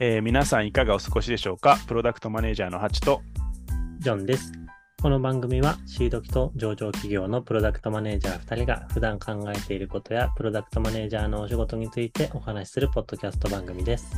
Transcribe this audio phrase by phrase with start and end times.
[0.00, 1.76] えー皆さんいかがお過ごしでしょうか？
[1.88, 3.20] プロダクトマネージャーのハチと
[3.98, 4.52] ジョンです。
[5.02, 14.16] この番組はシード機と上場企業のプロダクトマネージャー2人が普段考えていることやプロダクトマネージャーのお仕事についてお話しするポッドキャスト番組です。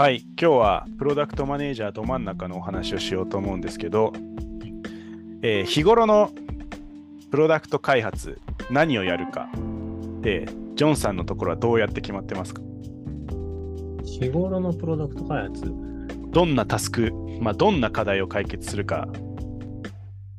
[0.00, 4.14] はい今日はプロダクトマネージャーど真ん中のお話をしようと思うんですけど、
[5.42, 6.30] えー日頃の
[7.30, 9.50] プロダクト開発何をやるか
[10.22, 12.62] でジョンさんのところはどうやって決まってますか？
[14.02, 15.70] 日頃のプロダクト開発？
[16.30, 19.06] どんなタスク、まあ、どんな課題を解決するか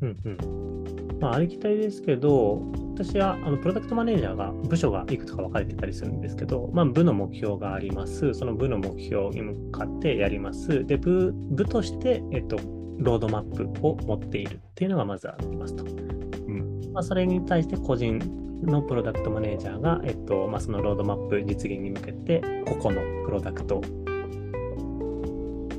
[0.01, 1.17] うんうん。
[1.19, 8.33] まあ、ありきたりですけど、私はあのプロダクトマネージャーが部署がいくつか分かれてたりするんですけど、まあ、部の目標があります。
[8.33, 10.85] その部の目標に向かってやります。
[10.85, 12.57] で、部部として、えっと、
[12.99, 15.83] ロードマップを持っているっていうのがまずありますと。
[15.83, 18.19] んまあ、それに対して個人
[18.63, 23.81] のプロダクトマネージャーが、えっとまあ、そのロードマップ実現に向けて、個々のプロダクト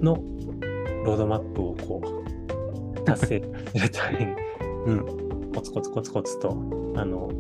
[0.01, 0.17] の
[1.05, 2.03] ロードマップをこ
[2.97, 3.43] う、達成
[3.75, 4.35] するために、
[4.87, 5.22] うん
[5.53, 6.51] コツコツコツコツと、
[6.97, 7.31] あの、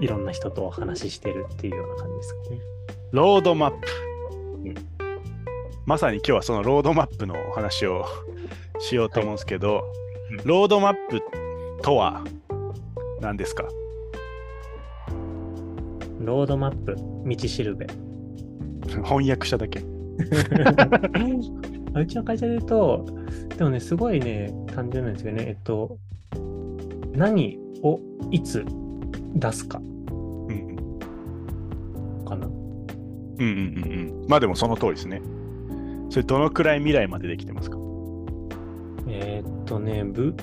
[0.00, 2.58] いろんな人とお話ししてるっていうような感じですかね。
[3.12, 3.76] ロードマップ、
[4.64, 4.74] うん
[5.86, 8.06] まさに今日はそのロードマップのお話を
[8.78, 9.82] しようと思うんですけど、
[10.30, 11.20] いうんロードマップ
[11.82, 12.24] とは
[13.20, 13.64] 何ですか？
[16.20, 17.86] ロードマップ、道しるべ。
[19.04, 19.80] 翻訳しただけ。
[21.94, 23.04] うちの会社で言うと、
[23.58, 25.44] でもね、すごいね、単純なんですよね。
[25.48, 25.98] えっと、
[27.14, 28.64] 何をいつ
[29.34, 29.82] 出すかう
[30.52, 30.76] ん
[32.24, 32.46] かな。
[32.46, 32.52] うん
[33.38, 34.28] うんうんうん。
[34.28, 35.22] まあでもその通りですね。
[36.10, 37.78] それどのくらい未来までできてますか？
[39.06, 40.34] えーっとね、部、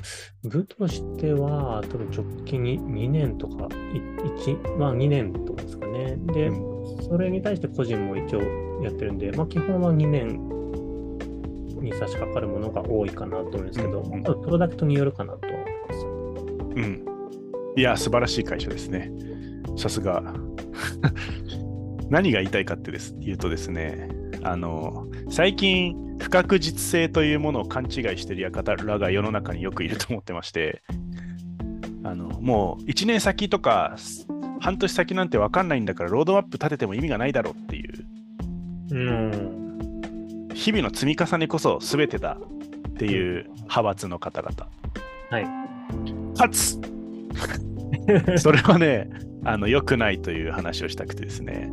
[0.43, 3.97] 部としては、多分直近に2年とか、い
[4.45, 6.17] 1、まあ2年とかですかね。
[6.27, 6.53] で、う
[7.03, 8.41] それに対して個人も一応
[8.83, 10.47] やってるんで、まあ基本は2年
[11.81, 15.50] に差し掛かるものが多いかなと思うんですけど、うんうんプロダクトによるかなと。
[16.75, 17.05] うん。
[17.75, 19.11] いや、素晴らしい会社ですね。
[19.77, 20.21] さすが。
[22.09, 24.09] 何が言いたいかってです言うとですね、
[24.43, 30.83] あの、最近、不確実性というものを勘違いしてる方らが世の中によくいると思ってまして、
[32.03, 33.95] あの、もう1年先とか、
[34.59, 38.05] 半年先なんて分かんないんだから、ロードマップ立てても意味がないだろうっていう、
[38.91, 40.49] うん。
[40.53, 42.37] 日々の積み重ねこそ全てだ
[42.89, 44.67] っていう派閥の方々。
[45.29, 45.47] はい。
[46.41, 46.79] かつ、
[48.41, 49.09] それはね、
[49.45, 51.69] あの良くないという話をしたくてですね、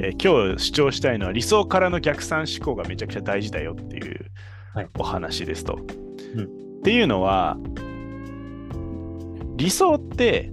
[0.00, 4.26] えー今日主張したいのは理想からの逆算思考がめちゃくちゃ大事だよっていう
[4.74, 5.78] はいお話ですと。
[6.36, 7.56] うんっていうのは、
[9.56, 10.50] 理想って、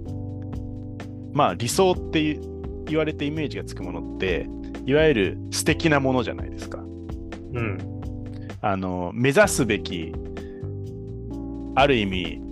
[1.32, 2.38] まあ理想って
[2.86, 4.48] 言われてイメージがつくものって、
[4.86, 6.78] いわゆる素敵なものじゃないですか。
[6.78, 6.82] う
[7.60, 7.78] ん。
[8.62, 10.12] あの目指すべき
[11.74, 12.49] ある意味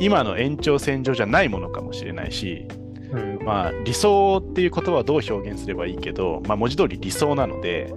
[0.00, 2.66] 今の延長線上じゃないものかもしれないし、
[3.12, 3.44] うん。
[3.44, 7.92] まあ、理想っていう言葉をどう表現すればいいけど、まあ、文字通り理想なので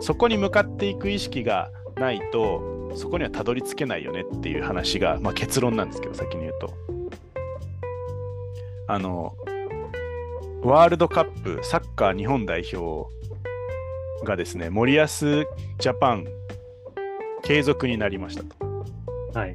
[0.00, 6.74] そこに向かっていく意識がないとそこにはたどり着けないよねっていう話が、まあ、結論なんですけど先に言うと
[8.88, 9.36] あの
[10.62, 13.08] ワールドカップサッカー日本代表
[14.24, 16.26] がですね森保ジャパン
[17.42, 19.54] 継続になりましたとはい。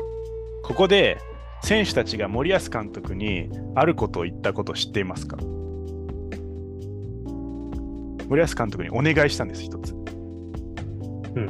[0.63, 1.19] ここで
[1.65, 5.37] 選手たちが森保監督にあることを言ったことを知っていますか？
[8.27, 9.93] 森保監督にお願いしたんです、一つ。
[9.93, 9.95] う
[11.39, 11.49] ん。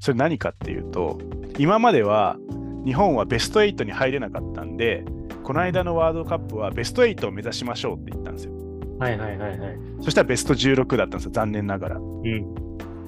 [0.00, 1.20] それ何かっていうと、
[1.56, 2.36] 今までは
[2.84, 5.04] 日本はベスト8に入れなかったんで、
[5.44, 8.52] この間のワールドカップはベスト8を目指しましょうって言ったんですよ。
[8.98, 9.78] はいはいはいはい。
[10.00, 11.96] そしたらベスト16だったんですよ、残念ながら。
[11.98, 12.44] うん。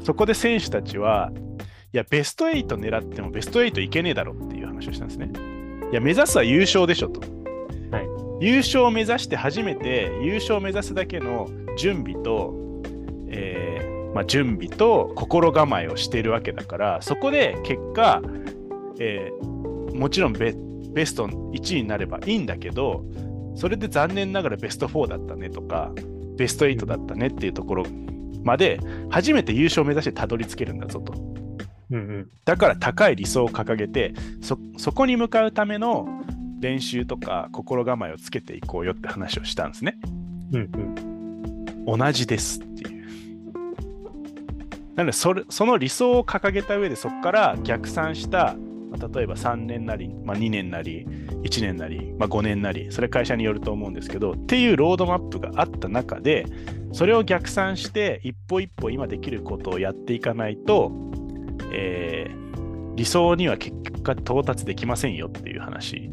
[0.04, 1.32] そこで選手たちは、
[1.92, 5.32] いや、ベスト8狙ってもベスト8いけねえだろっていう話をしたんですね。
[5.90, 7.20] いや、目指すは優勝でしょと。
[7.20, 8.08] はい
[8.42, 12.54] 優勝を目指して初めて優勝を目指すだけの準備と、
[13.28, 18.22] えーまあ、準備と心構えをしているわけだから、そこで結果、
[18.98, 19.60] えー
[20.00, 20.54] もちろんベ
[20.92, 23.04] ベスト1位になればいいんだけど、
[23.54, 25.92] それで残念ながらベスト4だったねとか、
[26.36, 27.84] ベスト8だったねっていうところ
[28.42, 31.12] まで初めて優勝を目指してたどり着けるんだぞと。
[31.90, 32.30] うんうん。
[32.44, 36.06] だから高い理想を掲げてそそこに向かうための
[36.60, 39.96] 練習とか心構えをつけていこうよって話をしたんですね。
[40.52, 40.70] うん
[41.86, 41.98] うん。
[41.98, 43.00] 同じですっていう。
[44.96, 48.54] なのでそれその理想を掲げた上でそこから逆算した、
[48.90, 56.44] まあ例えば3年なり、まあ、2年なり1年なり、まあ、5年なりそれ会社によると思うんですけどっていうロードマップがあった中で
[56.92, 60.90] それを逆算して一歩一歩今できることをやっていかないと、
[61.72, 62.40] えー
[63.00, 66.10] 理想には結果到達できませんよっていう話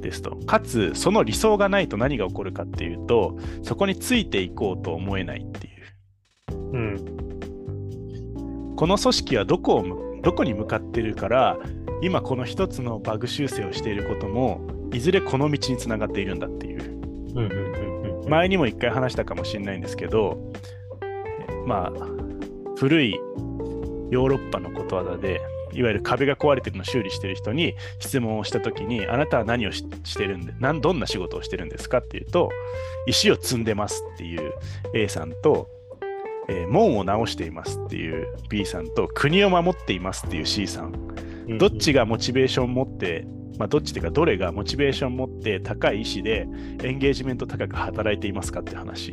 [0.00, 0.34] ですと。
[0.34, 6.54] かつその理想がないと何が起こるかっていうとそこについていこうと思えないっていう。
[6.72, 8.74] うん。
[8.74, 11.56] この組織はどこをむどこに向かってるから
[12.02, 14.60] 今この一つのバグ修正をしていることも
[14.92, 16.84] いずれこの道につながっているんだっていうう
[17.34, 17.54] んうんう
[18.18, 18.28] んうん。
[18.28, 20.52] 前にも一回話したかもしれないんですけど
[21.64, 21.92] まあ
[22.76, 23.20] 古い
[24.10, 25.40] ヨーロッパのことわざで
[25.72, 32.50] いわゆる壁が壊れてるのを修理してる人に質問をしたときにあなたは何をししてるんでなんどんな仕事をしてるんですかっていうと
[33.06, 34.52] 石を積んでますっていう
[34.94, 35.68] A さんと、
[36.48, 40.94] えー門を直していますっていう B さんと国を守っていますっていう C さん。
[41.48, 43.26] うんどっちがモチベーション持って、
[43.58, 46.46] まあ、どっちというかどれがモチベーション持って高い意志で
[46.84, 49.12] エンゲージメント高く働いていますかって話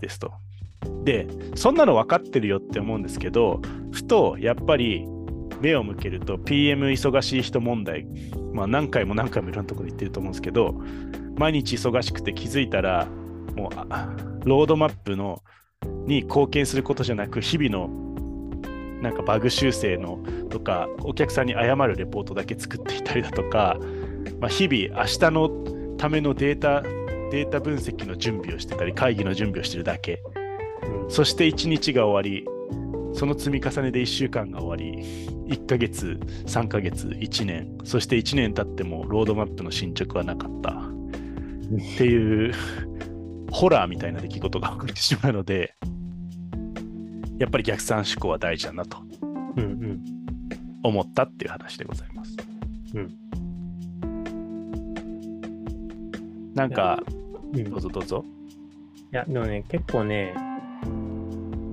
[0.00, 0.32] ですと。
[1.04, 3.60] で、そんなの分かってるよって思うんですけど、
[3.92, 5.06] ふとやっぱり
[5.60, 8.06] 目を向けると PM 忙しい人問題、
[8.52, 10.74] まあ何回も何回もいろんなところで言ってると思うんですけど、
[11.36, 13.06] 毎日忙しくて気づいたら、
[13.56, 15.42] もうロードマップの
[16.06, 18.04] に貢献することじゃなく、日々の
[19.02, 20.18] なんかバグ修正の
[20.50, 23.78] とか、お客さんに謝るレポートだけ作っていたりだとか、
[24.40, 26.82] まあ、日々明日のためのデータ
[27.30, 30.22] データ分析の準備をしてたり、会議の準備をしてるだけ。
[30.86, 32.46] うんそして1日が終わり、
[33.14, 35.04] その積み重ねで1週間が終わり、
[35.48, 40.70] 1ヶ月、3ヶ月、1年、そして1年経ってもロードマップの進捗はなかった。
[40.70, 42.52] っていう、
[43.50, 45.74] ホラーみたいな出来事が起こってしまうので、
[47.38, 48.98] やっぱり逆算思考は大事だなと
[49.56, 50.04] うんうん
[50.82, 52.36] 思ったっていう話でございます。
[52.94, 53.18] うん
[56.54, 57.02] なんか、
[57.52, 58.24] うんどうぞどうぞ。
[59.12, 60.34] いや、でもね、結構ね、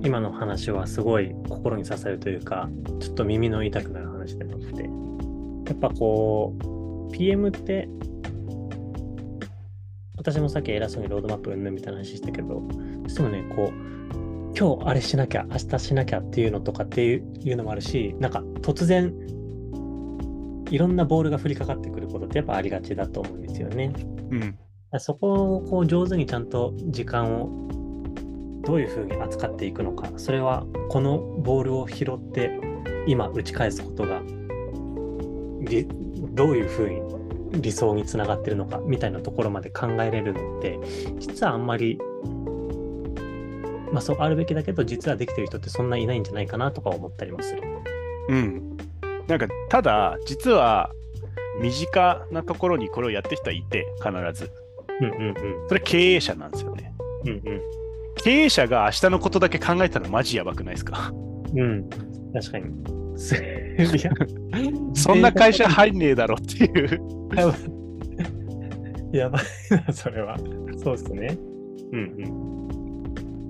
[0.04, 2.68] 今の話はすごい心に刺さるというか、
[2.98, 4.82] ちょっと耳の痛くなる話でもあって、
[5.70, 6.56] やっぱこ
[7.08, 7.88] う、PM って、
[10.16, 12.62] 私もさっき偉そうにロードマップうんぬんみたいな話したけど、ど
[13.06, 13.92] うしてもね、こう、
[14.58, 19.14] 今日あれしなきゃ、明日しなきゃっていうのとかっていういうのもあるし、なんか突然、
[20.70, 23.92] いろんなボールが降りかかってくることってやっぱありがちだと思うんですよね。
[24.30, 24.58] うん。
[24.98, 27.68] そこをこう上手にちゃんと時間を
[28.64, 32.58] どういうふうに扱っていくのか、それはこのボールを拾って
[33.06, 34.22] 今打ち返すことが
[35.60, 35.86] り
[36.32, 37.02] どういうふうに
[37.60, 40.78] 理想につながってるのかみたいなところまで考えれるのって
[41.18, 41.98] 実はあんまり
[43.92, 47.62] まあそうあるべきだけど実はできてる人ってそんないないんじゃないかなとか思ったりもする。
[48.28, 48.76] うん。
[49.26, 50.90] なんか、ただ、実は、
[51.60, 54.50] 身近なところにこれをやってる人はいて、必ず。
[55.00, 55.34] うんうん
[55.68, 56.94] それ経営者なんですよね。
[57.24, 57.81] うんうん
[58.24, 61.10] 経営者が明日のことだけ考えたらマジやばくないですか？
[61.54, 61.88] うんうん
[62.34, 62.64] 確かに。
[64.94, 67.00] そんな会社入んねえだろっていう。
[69.12, 69.42] やば い。
[69.86, 70.36] な、それは。
[70.82, 71.36] そうっすね。
[71.92, 72.52] うん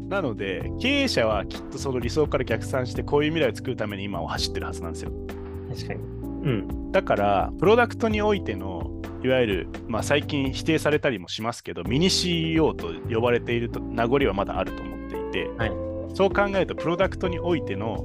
[0.09, 5.11] なので、経営者はきっとその理想から逆算して、こういう未来を作るために今を走ってるはずなんですよ。
[5.11, 5.75] うん。
[5.75, 6.01] 確かに。
[6.01, 6.49] う
[6.89, 6.93] ん。
[6.93, 8.82] だから、プロダクトにおいての、
[9.25, 18.05] いわゆる、まあ、最近否定されたりもしますけど、ミニ CEO と呼ばれていると名残はまだあると思っていて、はいそう考えると、プロダクトにおいての、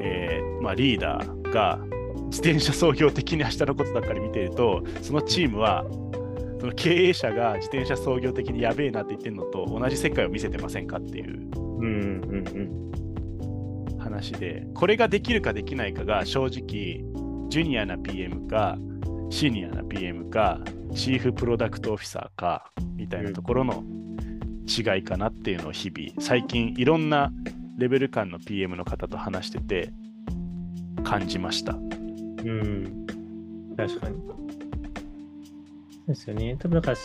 [0.00, 1.78] えーまあ、リーダーが
[2.26, 5.84] 自転車操業的に明日のことばっかり見ていると、そのチームは、
[6.60, 12.48] その経営者が自転車操業的にやべえなって言ってるのと同じ世界を見せてませんかっていううんうん
[13.92, 13.98] うん。
[13.98, 17.04] 話で、これができるかできないかが正直、
[17.50, 18.78] ジュニアな PM か、
[19.30, 20.60] シニアな PM か、
[20.94, 23.84] チーフプロダクトオフィサーか、みたいなところの
[24.66, 27.32] 違いかなっていうのを日々、最近いろんな
[27.78, 29.92] レベル感の PM の方と話してて
[31.02, 31.74] 感じました。
[31.74, 33.06] うん。
[33.76, 34.16] 確かに。
[36.06, 36.56] ですよね。
[36.58, 36.96] 多分だから、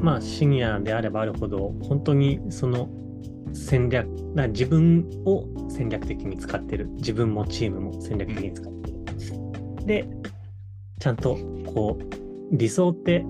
[0.00, 2.88] まあ、シニアであればあるほど、本当にその
[3.52, 6.88] 戦略、な自分を戦略的に使ってる。
[6.96, 9.00] 自分もチームも戦略的に使ってる。
[9.86, 10.08] で、
[11.00, 11.36] ちゃんと、
[11.74, 13.24] こう、理想って、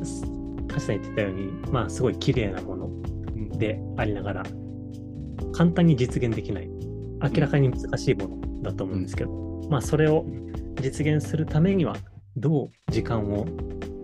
[0.69, 2.91] 橋さん言ってたように、まあ、すごい綺麗なもの
[3.59, 4.43] でありながら、
[5.53, 6.69] 簡単に実現できない、
[7.23, 9.31] 明らかに難しいものだと思うんですけど、
[9.71, 10.27] まあ、それを
[10.83, 11.97] 実現するためには、
[12.37, 13.47] どう時間を、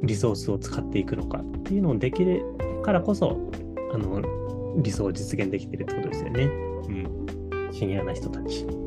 [0.02, 2.44] リソースを使っていくのかっていうのをできる
[2.85, 3.50] からこそ、
[3.92, 4.23] あの、
[4.76, 6.44] 理想を実現できてるってことですよね。
[6.44, 7.06] うん
[7.73, 8.86] シニアな人たち。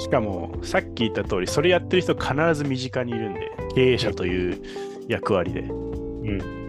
[0.00, 4.62] しかも、さっき言った通り、それやってる人必ず身近にいるんで、経営者という
[5.08, 5.60] 役割で。
[5.60, 6.60] うん。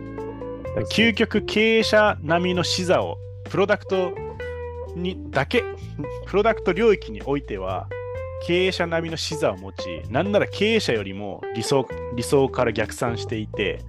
[0.92, 3.18] 究極経営者並みの視座を
[3.50, 4.14] プロダクト
[4.96, 5.64] にだけ
[6.26, 7.88] プロダクト領域においては
[8.46, 13.80] 経営者並みの視座を持ちなんなら経営者よりも理想理想から逆算していて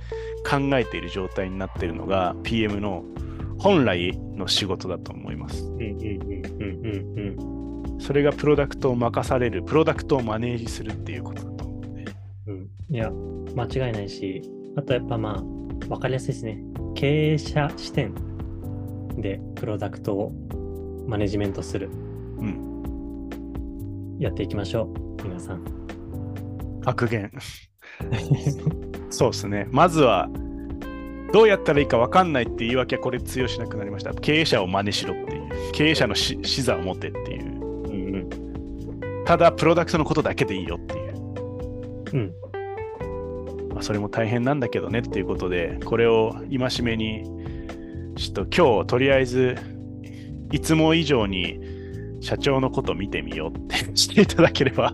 [0.48, 3.04] 考えている状態になっているのが PM の
[3.58, 5.96] 本来の仕事だと思いますうんうんうん
[6.58, 7.61] うんうん
[8.02, 12.04] それがプロダクトを任されるプロダクトをマネージするっていうことだと思うんで
[12.48, 12.68] うん。
[12.90, 13.12] いや、
[13.54, 14.42] 間違いないし、
[14.76, 16.58] あとやっぱまあ、わかりやすいですね。
[16.96, 18.12] 経営者視点
[19.18, 20.32] でプロダクトを
[21.06, 21.90] マネジメントする。
[22.38, 22.72] うん
[24.18, 25.62] やっていきましょう、皆さん。
[26.84, 27.30] 悪言
[29.10, 29.68] そうですね。
[29.70, 30.28] まずは、
[31.32, 34.12] どうやったらいいか分かんないって言い訳はこれ通用しなくなりました。
[34.12, 35.42] 経営者を真似しろっていう。
[35.72, 37.51] 経営者のし視座を持てっていう。
[39.24, 41.12] ただ、プロダクトのことだけでいいよっていう。
[42.12, 42.34] うん。
[43.70, 47.24] まあ、それも大変なんだけどねっていうことで、これを戒めに、
[48.16, 49.56] ちょっと今日とりあえず、
[50.50, 51.58] いつも以上に
[52.20, 54.92] 社長のこと見てみようってしていただければ、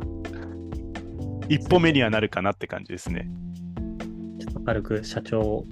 [1.48, 3.28] 一歩目にはなるかなって感じですね。
[4.38, 5.66] ちょっと軽く社長を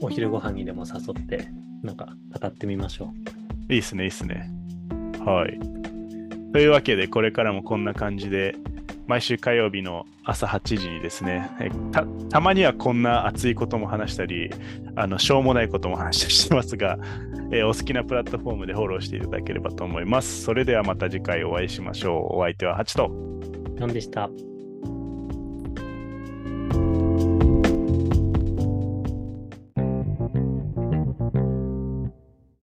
[0.00, 1.48] お昼ご飯にでも誘って、
[1.82, 3.12] なんか語ってみましょ
[3.68, 4.50] いいっすね、いいっすね。
[5.24, 5.81] はい。
[6.52, 8.56] というわけで、これからもこんな感じで、
[9.06, 11.50] 毎週火曜日の朝8時にですね、
[11.90, 14.50] たたまにはこんな熱いことも話したり、
[14.94, 16.98] あのしょうもないことも話したりしてますが、
[17.50, 20.42] えーお好きなプラットフォームでフォローしていただければと思います。
[20.42, 22.38] それではまた次回お会いしましょう。
[22.38, 23.10] お相手はハチと。
[23.78, 23.92] 何。
[23.92, 24.30] でした。